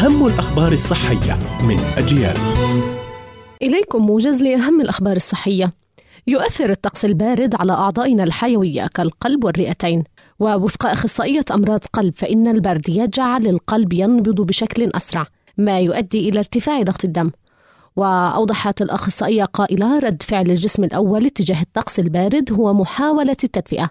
أهم 0.00 0.26
الأخبار 0.26 0.72
الصحية 0.72 1.38
من 1.62 1.80
أجيال. 1.80 2.36
إليكم 3.62 4.06
موجز 4.06 4.42
لأهم 4.42 4.80
الأخبار 4.80 5.16
الصحية. 5.16 5.72
يؤثر 6.26 6.70
الطقس 6.70 7.04
البارد 7.04 7.54
على 7.54 7.72
أعضائنا 7.72 8.24
الحيوية 8.24 8.86
كالقلب 8.86 9.44
والرئتين. 9.44 10.04
ووفق 10.38 10.86
أخصائية 10.86 11.44
أمراض 11.50 11.80
قلب 11.92 12.14
فإن 12.16 12.48
البرد 12.48 12.88
يجعل 12.88 13.46
القلب 13.46 13.92
ينبض 13.92 14.40
بشكل 14.40 14.90
أسرع 14.94 15.26
ما 15.58 15.80
يؤدي 15.80 16.28
إلى 16.28 16.38
ارتفاع 16.38 16.82
ضغط 16.82 17.04
الدم. 17.04 17.30
وأوضحت 17.96 18.82
الأخصائية 18.82 19.44
قائلة 19.44 19.98
رد 19.98 20.22
فعل 20.22 20.50
الجسم 20.50 20.84
الأول 20.84 21.30
تجاه 21.30 21.62
الطقس 21.62 21.98
البارد 21.98 22.52
هو 22.52 22.74
محاولة 22.74 23.36
التدفئة 23.44 23.90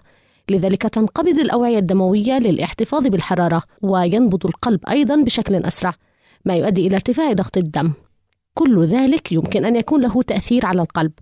لذلك 0.50 0.82
تنقبض 0.82 1.38
الأوعية 1.38 1.78
الدموية 1.78 2.38
للاحتفاظ 2.38 3.06
بالحرارة 3.06 3.62
وينبض 3.82 4.46
القلب 4.46 4.80
أيضا 4.88 5.22
بشكل 5.22 5.54
أسرع 5.54 5.94
ما 6.44 6.54
يؤدي 6.56 6.86
إلى 6.86 6.94
ارتفاع 6.94 7.32
ضغط 7.32 7.56
الدم. 7.56 7.92
كل 8.54 8.84
ذلك 8.84 9.32
يمكن 9.32 9.64
أن 9.64 9.76
يكون 9.76 10.00
له 10.00 10.22
تأثير 10.22 10.66
على 10.66 10.82
القلب 10.82 11.12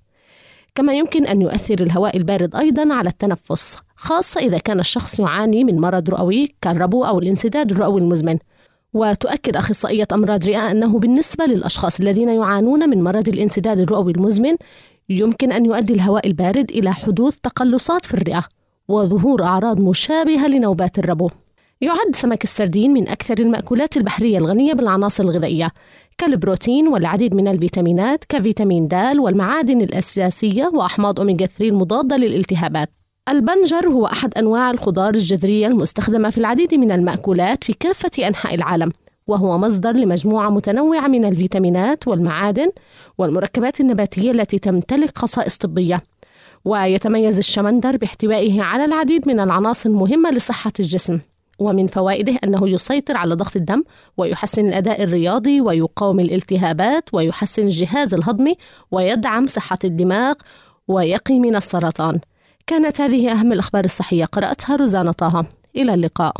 كما 0.74 0.92
يمكن 0.92 1.27
أن 1.27 1.42
يؤثر 1.42 1.80
الهواء 1.80 2.16
البارد 2.16 2.56
أيضا 2.56 2.95
على 2.95 3.09
التنفس 3.09 3.77
خاصة 3.96 4.41
إذا 4.41 4.59
كان 4.59 4.80
الشخص 4.80 5.20
يعاني 5.20 5.64
من 5.64 5.80
مرض 5.80 6.10
رئوي 6.10 6.55
كالربو 6.62 7.05
أو 7.05 7.19
الانسداد 7.19 7.72
الرئوي 7.72 8.00
المزمن. 8.00 8.38
وتؤكد 8.95 9.56
أخصائية 9.56 10.06
أمراض 10.12 10.47
رئة 10.47 10.70
أنه 10.70 10.98
بالنسبة 10.98 11.45
للأشخاص 11.45 12.00
الذين 12.00 12.28
يعانون 12.28 12.88
من 12.88 13.02
مرض 13.02 13.28
الانسداد 13.28 13.78
الرئوي 13.78 14.12
المزمن 14.12 14.56
يمكن 15.08 15.52
أن 15.52 15.66
يؤدي 15.66 15.95
الهواء 15.95 16.27
البارد 16.27 16.70
إلى 16.70 16.92
حدوث 16.92 17.38
تقلصات 17.42 18.06
في 18.06 18.14
الرئة. 18.14 18.45
وظهور 18.91 19.42
أعراض 19.42 19.80
مشابهة 19.80 20.48
لنوبات 20.48 20.98
الربو. 20.98 21.30
يعد 21.80 22.15
سمك 22.15 22.45
السردين 22.45 22.92
من 22.92 23.09
أكثر 23.09 23.38
المأكولات 23.38 23.97
البحرية 23.97 24.38
الغنية 24.38 24.73
بالعناصر 24.73 25.24
الغذائية 25.24 25.70
كالبروتين 26.19 26.88
والعديد 26.88 27.34
من 27.34 27.48
الفيتامينات 27.48 28.25
كفيتامين 28.28 28.89
د 28.89 28.95
والمعادن 28.95 29.80
الأساسية 29.80 30.70
وأحماض 30.75 31.20
أوميجا 31.20 31.47
3 31.47 31.69
المضادة 31.69 32.17
للالتهابات. 32.17 32.91
البنجر 33.28 33.89
هو 33.89 34.06
أحد 34.06 34.34
أنواع 34.39 34.70
الخضار 34.70 35.14
الجذرية 35.14 35.67
المستخدمة 35.67 36.30
في 36.30 36.39
العديد 36.39 36.75
من 36.75 36.92
المأكولات 36.92 37.64
في 37.64 37.73
كافة 37.73 38.28
أنحاء 38.28 38.55
العالم 38.55 38.92
وهو 39.27 39.58
مصدر 39.58 39.92
لمجموعة 39.92 40.50
متنوعة 40.50 41.08
من 41.08 41.25
الفيتامينات 41.25 42.08
والمعادن 42.08 42.70
والمركبات 43.19 43.80
النباتية 43.80 44.30
التي 44.30 44.58
تمتلك 44.58 45.19
خصائص 45.19 45.56
طبية. 45.56 46.02
ويتميز 46.64 47.39
الشمندر 47.39 47.97
باحتوائه 47.97 48.62
على 48.62 48.84
العديد 48.84 49.28
من 49.28 49.41
العناصر 49.41 49.91
المهمة 49.91 50.31
لصحة 50.31 50.73
الجسم 50.81 51.20
ومن 51.59 51.87
فوائده 51.87 52.39
أنه 52.45 52.69
يسيطر 52.69 53.17
على 53.17 53.34
ضغط 53.34 53.56
الدم 53.56 53.84
ويحسن 54.17 54.69
الأداء 54.69 55.03
الرياضي 55.03 55.61
ويقاوم 55.61 56.20
الالتهابات 56.20 57.05
ويحسن 57.12 57.62
الجهاز 57.62 58.14
الهضمي 58.14 58.56
ويدعم 58.91 59.47
صحة 59.47 59.79
الدماغ 59.84 60.34
ويقي 60.89 61.41
من 61.41 61.56
السرطان. 61.56 62.20
كانت 62.67 63.01
هذه 63.01 63.33
أهم 63.33 63.53
الأخبار 63.53 63.84
الصحية 63.84 64.25
قرأتها 64.25 64.77
روزانا 64.77 65.12
طه. 65.12 65.47
إلى 65.77 65.95
اللقاء. 65.95 66.34